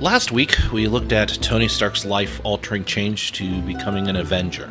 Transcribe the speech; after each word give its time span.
Last 0.00 0.32
week, 0.32 0.56
we 0.70 0.86
looked 0.86 1.12
at 1.12 1.30
Tony 1.40 1.66
Stark's 1.66 2.04
life 2.04 2.40
altering 2.44 2.84
change 2.84 3.32
to 3.32 3.62
becoming 3.62 4.06
an 4.06 4.16
Avenger. 4.16 4.70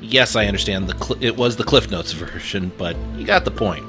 Yes, 0.00 0.34
I 0.34 0.46
understand 0.46 0.88
the 0.88 0.96
cl- 0.96 1.22
it 1.22 1.36
was 1.36 1.56
the 1.56 1.62
Cliff 1.62 1.90
Notes 1.90 2.12
version, 2.14 2.72
but 2.78 2.96
you 3.16 3.26
got 3.26 3.44
the 3.44 3.50
point. 3.50 3.84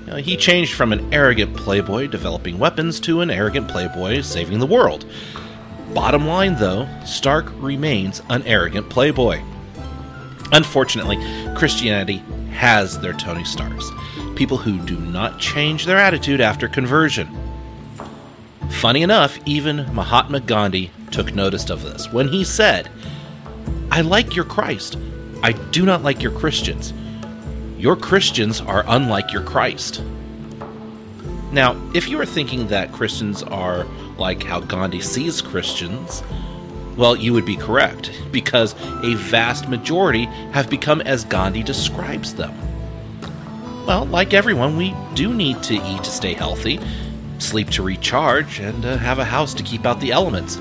You 0.00 0.06
know, 0.06 0.16
he 0.16 0.36
changed 0.36 0.74
from 0.74 0.92
an 0.92 1.12
arrogant 1.12 1.56
playboy 1.56 2.06
developing 2.06 2.58
weapons 2.58 3.00
to 3.00 3.22
an 3.22 3.30
arrogant 3.30 3.68
playboy 3.68 4.20
saving 4.20 4.58
the 4.58 4.66
world. 4.66 5.04
Bottom 5.94 6.26
line, 6.26 6.56
though, 6.56 6.86
Stark 7.06 7.46
remains 7.56 8.22
an 8.28 8.42
arrogant 8.42 8.90
playboy. 8.90 9.42
Unfortunately, 10.52 11.16
Christianity 11.56 12.22
has 12.52 12.98
their 13.00 13.12
Tony 13.12 13.44
Starks. 13.44 13.90
people 14.34 14.56
who 14.56 14.78
do 14.86 14.96
not 14.96 15.40
change 15.40 15.84
their 15.84 15.98
attitude 15.98 16.40
after 16.40 16.68
conversion. 16.68 17.28
Funny 18.70 19.02
enough, 19.02 19.36
even 19.46 19.92
Mahatma 19.92 20.38
Gandhi 20.40 20.92
took 21.10 21.34
notice 21.34 21.70
of 21.70 21.82
this 21.82 22.12
when 22.12 22.28
he 22.28 22.44
said, 22.44 22.88
I 23.90 24.02
like 24.02 24.36
your 24.36 24.44
Christ. 24.44 24.96
I 25.42 25.52
do 25.52 25.84
not 25.84 26.04
like 26.04 26.22
your 26.22 26.30
Christians. 26.30 26.92
Your 27.78 27.96
Christians 27.96 28.60
are 28.60 28.84
unlike 28.86 29.32
your 29.32 29.42
Christ. 29.42 30.02
Now, 31.50 31.80
if 31.94 32.08
you 32.08 32.20
are 32.20 32.26
thinking 32.26 32.68
that 32.68 32.92
Christians 32.92 33.42
are 33.42 33.86
like 34.18 34.42
how 34.42 34.60
Gandhi 34.60 35.00
sees 35.00 35.40
Christians, 35.40 36.22
well, 36.98 37.14
you 37.14 37.32
would 37.32 37.46
be 37.46 37.56
correct, 37.56 38.10
because 38.32 38.74
a 39.04 39.14
vast 39.14 39.68
majority 39.68 40.24
have 40.52 40.68
become 40.68 41.00
as 41.02 41.24
Gandhi 41.24 41.62
describes 41.62 42.34
them. 42.34 42.52
Well, 43.86 44.04
like 44.06 44.34
everyone, 44.34 44.76
we 44.76 44.94
do 45.14 45.32
need 45.32 45.62
to 45.62 45.74
eat 45.74 46.04
to 46.04 46.10
stay 46.10 46.34
healthy, 46.34 46.80
sleep 47.38 47.70
to 47.70 47.84
recharge, 47.84 48.58
and 48.58 48.84
uh, 48.84 48.96
have 48.98 49.20
a 49.20 49.24
house 49.24 49.54
to 49.54 49.62
keep 49.62 49.86
out 49.86 50.00
the 50.00 50.10
elements. 50.10 50.56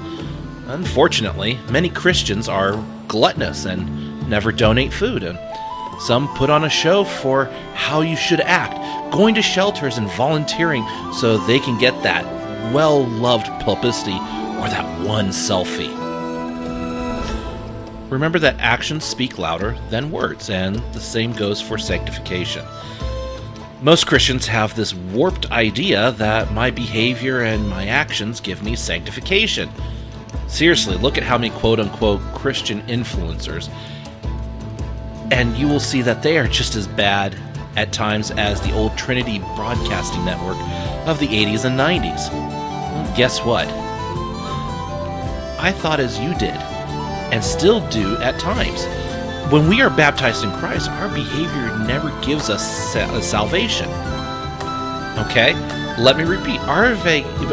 Unfortunately, 0.67 1.57
many 1.69 1.89
Christians 1.89 2.47
are 2.47 2.81
gluttonous 3.07 3.66
and 3.66 4.29
never 4.29 4.51
donate 4.51 4.94
food, 4.94 5.23
and 5.23 5.39
some 5.99 6.27
put 6.35 6.51
on 6.51 6.66
a 6.66 6.69
show 6.69 7.03
for 7.03 7.45
how 7.73 8.01
you 8.01 8.16
should 8.16 8.41
act, 8.41 8.75
going 9.11 9.33
to 9.33 9.41
shelters 9.41 9.97
and 9.97 10.07
volunteering 10.11 10.85
so 11.13 11.38
they 11.38 11.57
can 11.57 11.79
get 11.79 12.01
that 12.03 12.23
well 12.73 13.05
loved 13.05 13.47
publicity 13.63 14.11
or 14.11 14.69
that 14.69 15.05
one 15.05 15.29
selfie. 15.29 16.06
Remember 18.09 18.39
that 18.39 18.55
actions 18.59 19.03
speak 19.03 19.38
louder 19.38 19.77
than 19.89 20.11
words, 20.11 20.50
and 20.50 20.75
the 20.94 21.00
same 21.00 21.33
goes 21.33 21.61
for 21.61 21.77
sanctification. 21.77 22.66
Most 23.81 24.08
Christians 24.08 24.47
have 24.47 24.75
this 24.75 24.94
warped 24.94 25.52
idea 25.52 26.11
that 26.13 26.52
my 26.53 26.72
behavior 26.72 27.41
and 27.41 27.69
my 27.69 27.88
actions 27.88 28.39
give 28.39 28.63
me 28.63 28.75
sanctification. 28.75 29.69
Seriously, 30.47 30.97
look 30.97 31.17
at 31.17 31.23
how 31.23 31.38
many 31.38 31.50
quote 31.52 31.80
unquote 31.80 32.22
Christian 32.33 32.81
influencers, 32.83 33.69
and 35.31 35.55
you 35.58 35.67
will 35.67 35.80
see 35.80 36.02
that 36.02 36.23
they 36.23 36.38
are 36.38 36.47
just 36.47 36.75
as 36.75 36.88
bad 36.88 37.35
at 37.75 37.91
times 37.91 38.31
as 38.31 38.61
the 38.61 38.73
old 38.73 38.97
Trinity 38.97 39.39
Broadcasting 39.55 40.23
Network 40.23 40.58
of 41.08 41.19
the 41.19 41.28
80s 41.28 41.66
and 41.66 41.78
90s. 41.78 42.31
Well, 42.31 43.17
guess 43.17 43.44
what? 43.44 43.67
I 45.59 45.72
thought 45.72 46.00
as 46.00 46.19
you 46.19 46.33
did, 46.35 46.58
and 47.31 47.44
still 47.44 47.88
do 47.89 48.17
at 48.17 48.39
times 48.39 48.86
when 49.52 49.70
we 49.70 49.81
are 49.81 49.89
baptized 49.89 50.44
in 50.44 50.52
Christ, 50.52 50.89
our 50.89 51.08
behavior 51.08 51.78
never 51.86 52.09
gives 52.22 52.50
us 52.50 52.95
uh, 52.97 53.22
salvation. 53.22 53.88
Okay? 55.25 55.53
Let 55.97 56.17
me 56.17 56.25
repeat. 56.25 56.59
Our, 56.61 56.88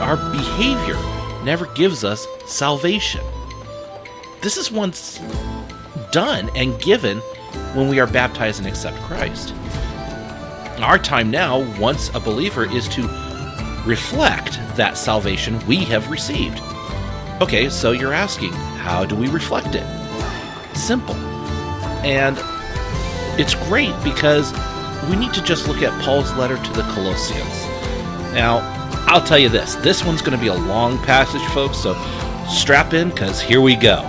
our 0.00 0.16
behavior 0.32 0.96
never 1.44 1.66
gives 1.74 2.02
us 2.02 2.26
salvation. 2.46 3.24
This 4.40 4.56
is 4.56 4.72
once 4.72 5.20
done 6.10 6.50
and 6.56 6.80
given 6.80 7.18
when 7.74 7.88
we 7.88 8.00
are 8.00 8.08
baptized 8.08 8.58
and 8.58 8.66
accept 8.66 8.96
Christ. 9.02 9.54
Our 10.80 10.98
time 10.98 11.30
now, 11.30 11.60
once 11.78 12.08
a 12.12 12.18
believer, 12.18 12.64
is 12.64 12.88
to 12.88 13.02
reflect 13.86 14.58
that 14.76 14.98
salvation 14.98 15.64
we 15.68 15.76
have 15.84 16.10
received. 16.10 16.60
Okay, 17.40 17.68
so 17.68 17.92
you're 17.92 18.12
asking, 18.12 18.52
how 18.84 19.04
do 19.04 19.14
we 19.16 19.28
reflect 19.28 19.74
it? 19.74 19.86
Simple 20.76 21.16
and 22.04 22.38
it's 23.40 23.54
great 23.66 23.94
because 24.04 24.52
we 25.08 25.16
need 25.16 25.32
to 25.32 25.42
just 25.42 25.66
look 25.66 25.82
at 25.82 26.02
Paul's 26.02 26.32
letter 26.34 26.56
to 26.56 26.72
the 26.72 26.82
Colossians. 26.82 27.64
Now, 28.34 28.58
I'll 29.06 29.24
tell 29.24 29.38
you 29.38 29.48
this 29.48 29.74
this 29.76 30.04
one's 30.04 30.20
going 30.20 30.36
to 30.38 30.42
be 30.42 30.48
a 30.48 30.54
long 30.54 30.98
passage, 30.98 31.42
folks, 31.52 31.78
so 31.78 31.94
strap 32.48 32.92
in 32.92 33.08
because 33.08 33.40
here 33.40 33.60
we 33.60 33.74
go. 33.74 34.02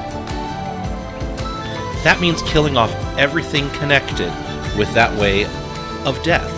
That 2.03 2.19
means 2.19 2.42
killing 2.44 2.75
off 2.78 2.94
everything 3.18 3.69
connected 3.72 4.31
with 4.78 4.94
that 4.94 5.18
way 5.18 5.46
of 6.06 6.22
death 6.22 6.52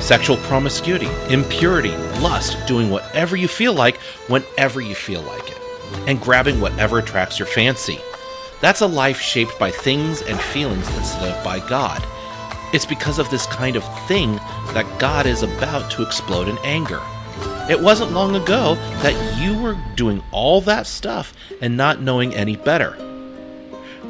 sexual 0.00 0.36
promiscuity, 0.36 1.08
impurity, 1.30 1.96
lust, 2.20 2.58
doing 2.66 2.90
whatever 2.90 3.36
you 3.36 3.48
feel 3.48 3.72
like 3.72 3.96
whenever 4.28 4.80
you 4.82 4.94
feel 4.94 5.22
like 5.22 5.50
it, 5.50 5.58
and 6.06 6.20
grabbing 6.20 6.60
whatever 6.60 6.98
attracts 6.98 7.38
your 7.38 7.48
fancy. 7.48 8.00
That's 8.60 8.80
a 8.80 8.86
life 8.86 9.20
shaped 9.20 9.58
by 9.58 9.70
things 9.70 10.22
and 10.22 10.40
feelings 10.40 10.88
instead 10.96 11.36
of 11.36 11.44
by 11.44 11.60
God. 11.68 12.02
It's 12.72 12.86
because 12.86 13.18
of 13.18 13.30
this 13.30 13.46
kind 13.46 13.76
of 13.76 13.84
thing 14.08 14.36
that 14.72 14.98
God 14.98 15.26
is 15.26 15.42
about 15.42 15.90
to 15.92 16.02
explode 16.02 16.48
in 16.48 16.58
anger. 16.64 17.00
It 17.68 17.80
wasn't 17.80 18.12
long 18.12 18.36
ago 18.36 18.74
that 19.02 19.38
you 19.40 19.60
were 19.62 19.78
doing 19.96 20.22
all 20.32 20.60
that 20.62 20.86
stuff 20.86 21.32
and 21.60 21.76
not 21.76 22.02
knowing 22.02 22.34
any 22.34 22.56
better. 22.56 22.96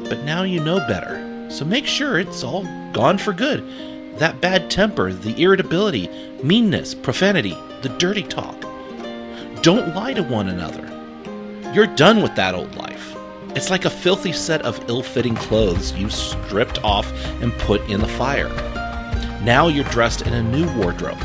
But 0.09 0.23
now 0.23 0.43
you 0.43 0.63
know 0.63 0.79
better, 0.87 1.49
so 1.49 1.63
make 1.63 1.85
sure 1.85 2.19
it's 2.19 2.43
all 2.43 2.63
gone 2.91 3.17
for 3.17 3.33
good. 3.33 3.63
That 4.19 4.41
bad 4.41 4.69
temper, 4.69 5.11
the 5.11 5.41
irritability, 5.41 6.09
meanness, 6.43 6.95
profanity, 6.95 7.57
the 7.81 7.95
dirty 7.97 8.23
talk. 8.23 8.59
Don't 9.61 9.95
lie 9.95 10.13
to 10.13 10.23
one 10.23 10.47
another. 10.47 10.94
You're 11.75 11.87
done 11.87 12.21
with 12.21 12.35
that 12.35 12.55
old 12.55 12.73
life. 12.77 13.17
It's 13.49 13.69
like 13.69 13.83
a 13.83 13.89
filthy 13.89 14.31
set 14.31 14.61
of 14.61 14.81
ill 14.87 15.03
fitting 15.03 15.35
clothes 15.35 15.91
you 15.91 16.09
stripped 16.09 16.81
off 16.85 17.11
and 17.41 17.51
put 17.51 17.81
in 17.89 17.99
the 17.99 18.07
fire. 18.07 18.47
Now 19.43 19.67
you're 19.67 19.83
dressed 19.83 20.21
in 20.21 20.33
a 20.33 20.41
new 20.41 20.73
wardrobe. 20.79 21.21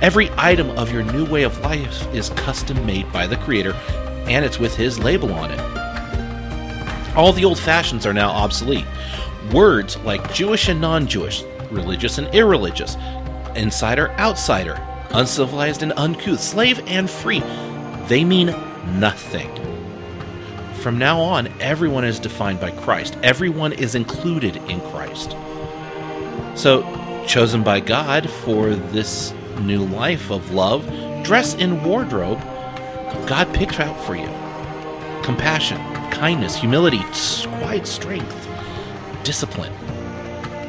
Every 0.00 0.30
item 0.38 0.70
of 0.78 0.90
your 0.90 1.02
new 1.02 1.26
way 1.26 1.42
of 1.42 1.60
life 1.60 2.14
is 2.14 2.30
custom 2.30 2.86
made 2.86 3.12
by 3.12 3.26
the 3.26 3.36
Creator, 3.36 3.74
and 4.26 4.46
it's 4.46 4.58
with 4.58 4.74
His 4.74 4.98
label 4.98 5.30
on 5.34 5.50
it. 5.50 7.14
All 7.14 7.34
the 7.34 7.44
old 7.44 7.58
fashions 7.58 8.06
are 8.06 8.14
now 8.14 8.30
obsolete. 8.30 8.86
Words 9.52 9.98
like 9.98 10.32
Jewish 10.32 10.70
and 10.70 10.80
non 10.80 11.06
Jewish, 11.06 11.44
religious 11.70 12.16
and 12.16 12.34
irreligious, 12.34 12.96
insider, 13.54 14.08
outsider, 14.12 14.80
uncivilized 15.10 15.82
and 15.82 15.92
uncouth, 15.98 16.40
slave 16.40 16.80
and 16.86 17.10
free, 17.10 17.40
they 18.08 18.24
mean 18.24 18.54
nothing. 18.94 19.50
From 20.80 20.98
now 20.98 21.20
on, 21.20 21.48
everyone 21.60 22.04
is 22.04 22.20
defined 22.20 22.60
by 22.60 22.70
Christ. 22.70 23.16
Everyone 23.22 23.72
is 23.72 23.94
included 23.94 24.56
in 24.68 24.80
Christ. 24.92 25.36
So, 26.54 26.82
chosen 27.26 27.62
by 27.62 27.80
God 27.80 28.30
for 28.30 28.74
this 28.74 29.32
new 29.60 29.84
life 29.84 30.30
of 30.30 30.52
love, 30.52 30.86
dress 31.24 31.54
in 31.54 31.82
wardrobe 31.82 32.40
God 33.26 33.52
picked 33.52 33.80
out 33.80 33.98
for 34.04 34.14
you. 34.14 34.28
Compassion, 35.24 35.78
kindness, 36.12 36.54
humility, 36.54 37.00
quiet 37.58 37.84
strength, 37.86 38.48
discipline. 39.24 39.72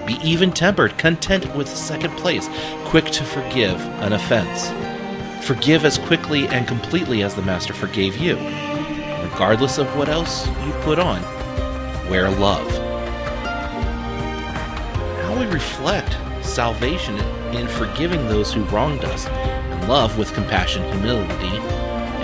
Be 0.07 0.17
even 0.23 0.51
tempered, 0.51 0.97
content 0.97 1.55
with 1.55 1.67
second 1.67 2.17
place, 2.17 2.49
quick 2.85 3.05
to 3.05 3.23
forgive 3.23 3.79
an 4.01 4.13
offense. 4.13 4.69
Forgive 5.47 5.85
as 5.85 5.97
quickly 5.97 6.45
and 6.49 6.67
completely 6.67 7.23
as 7.23 7.33
the 7.33 7.41
Master 7.41 7.73
forgave 7.73 8.17
you 8.17 8.35
regardless 9.31 9.77
of 9.77 9.87
what 9.95 10.09
else 10.09 10.45
you 10.47 10.71
put 10.81 10.99
on. 10.99 11.21
Wear 12.09 12.29
love. 12.29 12.69
How 15.21 15.39
we 15.39 15.45
reflect 15.45 16.17
salvation 16.43 17.17
in 17.55 17.67
forgiving 17.67 18.27
those 18.27 18.51
who 18.51 18.63
wronged 18.65 19.05
us, 19.05 19.25
and 19.27 19.87
love 19.87 20.17
with 20.17 20.33
compassion, 20.33 20.83
humility, 20.91 21.57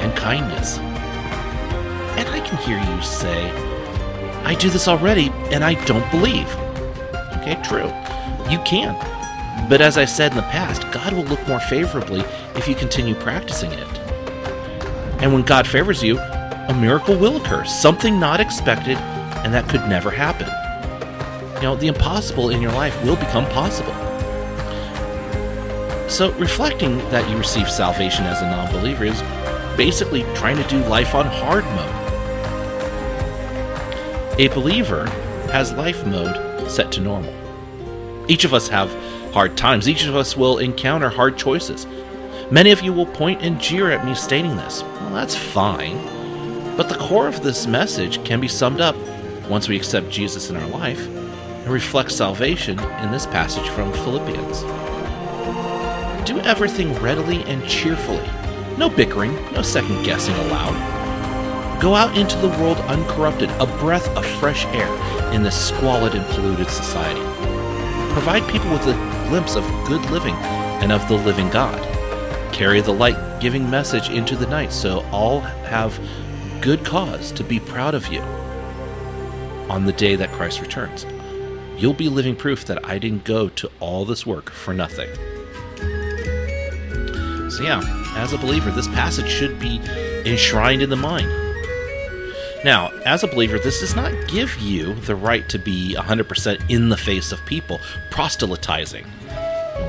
and 0.02 0.14
kindness. 0.18 0.80
And 0.80 2.28
I 2.28 2.42
can 2.42 2.58
hear 2.58 2.78
you 2.78 3.02
say, 3.02 3.52
I 4.44 4.56
do 4.56 4.70
this 4.70 4.90
already 4.90 5.30
and 5.52 5.64
I 5.64 5.76
don't 5.86 6.10
believe. 6.12 6.54
Okay, 7.38 7.58
true. 7.64 7.88
You 8.52 8.60
can. 8.66 9.23
But 9.70 9.82
as 9.82 9.98
I 9.98 10.06
said 10.06 10.32
in 10.32 10.38
the 10.38 10.44
past, 10.44 10.90
God 10.92 11.14
will 11.14 11.24
look 11.24 11.48
more 11.48 11.60
favorably 11.60 12.22
if 12.56 12.68
you 12.68 12.76
continue 12.76 13.16
practicing 13.16 13.72
it. 13.72 13.88
And 15.22 15.34
when 15.34 15.44
God 15.44 15.68
favors 15.68 16.04
you, 16.04 16.20
a 16.20 16.74
miracle 16.74 17.18
will 17.18 17.38
occur, 17.38 17.66
something 17.66 18.20
not 18.20 18.40
expected, 18.40 18.98
and 19.44 19.54
that 19.54 19.70
could 19.70 19.88
never 19.88 20.12
happen. 20.12 20.48
You 21.58 21.70
know, 21.70 21.76
the 21.76 21.88
impossible 21.88 22.50
in 22.50 22.62
your 22.62 22.72
life 22.72 23.02
will 23.04 23.16
become 23.16 23.46
possible. 23.46 23.94
So, 26.10 26.32
reflecting 26.34 26.98
that 27.10 27.30
you 27.30 27.38
receive 27.38 27.70
salvation 27.70 28.26
as 28.26 28.42
a 28.42 28.46
non 28.46 28.72
believer 28.72 29.06
is 29.06 29.22
basically 29.76 30.24
trying 30.36 30.58
to 30.58 30.68
do 30.68 30.78
life 30.88 31.16
on 31.16 31.26
hard 31.26 31.66
mode. 31.66 32.04
A 34.40 34.48
believer 34.50 35.06
has 35.52 35.72
life 35.74 36.06
mode 36.06 36.70
set 36.70 36.92
to 36.94 37.02
normal. 37.02 37.34
Each 38.28 38.46
of 38.46 38.54
us 38.54 38.68
have 38.68 38.92
hard 39.34 39.58
times, 39.58 39.90
each 39.90 40.06
of 40.06 40.16
us 40.16 40.38
will 40.38 40.60
encounter 40.60 41.10
hard 41.10 41.38
choices. 41.38 41.88
Many 42.52 42.72
of 42.72 42.82
you 42.82 42.94
will 42.94 43.08
point 43.08 43.42
and 43.42 43.60
jeer 43.60 43.90
at 43.92 44.06
me 44.06 44.14
stating 44.14 44.56
this. 44.56 44.84
Well, 44.84 45.14
that's 45.14 45.36
fine. 45.36 45.98
But 46.78 46.88
the 46.88 46.98
core 46.98 47.28
of 47.28 47.42
this 47.42 47.66
message 47.66 48.24
can 48.24 48.40
be 48.40 48.48
summed 48.48 48.80
up 48.80 48.96
once 49.50 49.68
we 49.68 49.76
accept 49.76 50.10
Jesus 50.10 50.50
in 50.52 50.56
our 50.56 50.68
life 50.68 51.08
and 51.08 51.70
reflect 51.70 52.12
salvation 52.12 52.80
in 52.80 53.12
this 53.12 53.26
passage 53.26 53.68
from 53.70 53.92
Philippians. 53.92 54.62
Do 56.28 56.40
everything 56.42 56.94
readily 57.02 57.44
and 57.46 57.68
cheerfully. 57.68 58.30
No 58.78 58.90
bickering, 58.90 59.34
no 59.54 59.64
second 59.64 60.04
guessing 60.04 60.36
allowed. 60.36 61.82
Go 61.82 61.96
out 61.96 62.16
into 62.18 62.38
the 62.38 62.50
world 62.60 62.78
uncorrupted, 62.78 63.50
a 63.60 63.66
breath 63.80 64.08
of 64.16 64.26
fresh 64.40 64.66
air 64.68 65.34
in 65.34 65.42
this 65.42 65.70
squalid 65.70 66.14
and 66.14 66.26
polluted 66.28 66.70
society. 66.70 67.53
Provide 68.14 68.48
people 68.48 68.72
with 68.72 68.86
a 68.88 69.26
glimpse 69.28 69.56
of 69.56 69.64
good 69.88 70.06
living 70.12 70.36
and 70.82 70.92
of 70.92 71.08
the 71.08 71.16
living 71.16 71.50
God. 71.50 71.82
Carry 72.54 72.80
the 72.80 72.94
light 72.94 73.42
giving 73.42 73.68
message 73.70 74.10
into 74.10 74.36
the 74.36 74.46
night 74.46 74.72
so 74.72 75.04
all 75.12 75.40
have 75.40 76.00
good 76.62 76.86
cause 76.86 77.32
to 77.32 77.44
be 77.44 77.60
proud 77.60 77.96
of 77.96 78.08
you 78.08 78.22
on 79.68 79.86
the 79.86 79.94
day 79.94 80.16
that 80.16 80.32
Christ 80.32 80.62
returns. 80.62 81.06
You'll 81.76 81.94
be 81.94 82.08
living 82.08 82.36
proof 82.36 82.66
that 82.66 82.86
I 82.86 83.00
didn't 83.00 83.24
go 83.24 83.50
to 83.50 83.72
all 83.80 84.06
this 84.06 84.26
work 84.26 84.52
for 84.52 84.74
nothing. 84.74 85.10
So, 87.50 87.64
yeah, 87.64 87.82
as 88.16 88.32
a 88.32 88.38
believer, 88.38 88.70
this 88.70 88.88
passage 88.88 89.30
should 89.30 89.60
be 89.60 89.82
enshrined 90.26 90.84
in 90.84 90.90
the 90.92 90.96
mind. 90.96 91.43
Now, 92.64 92.92
as 93.06 93.24
a 93.24 93.28
believer, 93.28 93.60
this 93.60 93.82
does 93.82 93.94
not 93.94 94.14
give 94.30 94.58
you 94.58 94.94
the 94.94 95.16
right 95.16 95.48
to 95.50 95.60
be 95.60 95.96
100% 95.98 96.70
in 96.70 96.88
the 96.88 96.96
face 96.96 97.34
of 97.34 97.46
people, 97.46 97.82
proselytizing. 98.10 99.06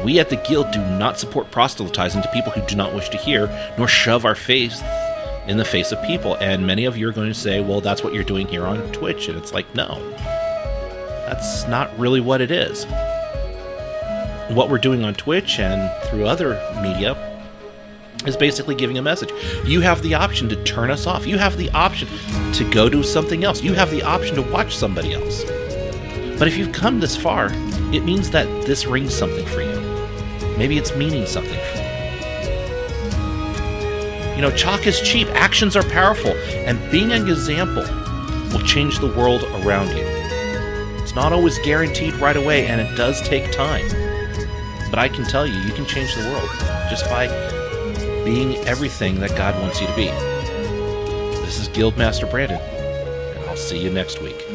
We 0.05 0.19
at 0.19 0.29
the 0.29 0.37
Guild 0.37 0.73
do 0.73 0.81
not 0.81 1.21
support 1.21 1.53
proselytizing 1.53 2.23
to 2.23 2.29
people 2.31 2.51
who 2.51 2.67
do 2.67 2.75
not 2.75 2.93
wish 2.93 3.11
to 3.11 3.17
hear, 3.17 3.47
nor 3.79 3.87
shove 3.87 4.25
our 4.25 4.35
faith 4.35 4.83
in 5.47 5.57
the 5.57 5.65
face 5.65 5.93
of 5.93 6.03
people. 6.05 6.35
And 6.37 6.67
many 6.67 6.85
of 6.85 6.97
you 6.97 7.09
are 7.09 7.13
going 7.13 7.29
to 7.29 7.39
say, 7.39 7.61
well, 7.61 7.81
that's 7.81 8.03
what 8.03 8.13
you're 8.13 8.25
doing 8.25 8.49
here 8.49 8.67
on 8.67 8.91
Twitch. 8.93 9.29
And 9.29 9.39
it's 9.39 9.53
like, 9.53 9.73
no, 9.77 10.11
that's 11.27 11.69
not 11.69 11.97
really 11.97 12.21
what 12.21 12.41
it 12.41 12.51
is. 12.51 12.87
What 14.55 14.69
we're 14.69 14.79
doing 14.79 15.05
on 15.05 15.15
Twitch 15.15 15.61
and 15.61 15.91
through 16.09 16.27
other 16.27 16.55
media 16.83 17.15
is 18.27 18.37
basically 18.37 18.75
giving 18.75 18.99
a 18.99 19.03
message. 19.03 19.31
You 19.65 19.81
have 19.81 20.03
the 20.03 20.15
option 20.15 20.49
to 20.49 20.57
turn 20.65 20.91
us 20.91 21.07
off. 21.07 21.27
You 21.27 21.39
have 21.39 21.57
the 21.57 21.71
option 21.71 22.09
to 22.53 22.71
go 22.71 22.89
do 22.89 23.03
something 23.03 23.45
else. 23.45 23.63
You 23.63 23.75
have 23.75 23.91
the 23.91 24.03
option 24.03 24.37
to 24.37 24.43
watch 24.43 24.77
somebody 24.77 25.15
else. 25.15 25.45
But 26.39 26.49
if 26.49 26.57
you've 26.57 26.73
come 26.73 27.01
this 27.01 27.17
far, 27.17 27.51
it 27.93 28.05
means 28.05 28.31
that 28.31 28.47
this 28.67 28.87
rings 28.87 29.15
something 29.15 29.47
for 29.47 29.63
you. 29.63 29.81
Maybe 30.59 30.79
it's 30.79 30.95
meaning 30.97 31.27
something 31.27 31.59
for 31.71 31.79
you. 31.79 31.85
You 34.35 34.41
know, 34.43 34.51
chalk 34.51 34.87
is 34.87 35.01
cheap, 35.01 35.29
actions 35.29 35.77
are 35.77 35.85
powerful, 35.85 36.33
and 36.33 36.79
being 36.91 37.13
an 37.13 37.29
example 37.29 37.85
will 38.53 38.65
change 38.67 38.99
the 38.99 39.13
world 39.17 39.45
around 39.65 39.89
you. 39.97 40.05
It's 41.03 41.15
not 41.15 41.33
always 41.33 41.59
guaranteed 41.61 42.15
right 42.15 42.37
away, 42.37 42.67
and 42.67 42.81
it 42.81 42.97
does 42.97 43.21
take 43.23 43.53
time. 43.53 43.87
But 44.91 44.99
I 44.99 45.09
can 45.09 45.25
tell 45.25 45.47
you, 45.47 45.55
you 45.55 45.73
can 45.73 45.87
change 45.87 46.15
the 46.17 46.23
world 46.31 46.49
just 46.91 47.05
by 47.09 47.27
being 48.25 48.57
everything 48.67 49.21
that 49.21 49.37
God 49.37 49.61
wants 49.61 49.81
you 49.81 49.87
to 49.87 49.95
be. 49.95 50.07
This 51.45 51.61
is 51.61 51.69
Guildmaster 51.69 52.29
Brandon, 52.31 52.59
and 52.59 53.45
I'll 53.51 53.57
see 53.57 53.79
you 53.79 53.91
next 53.91 54.23
week. 54.23 54.47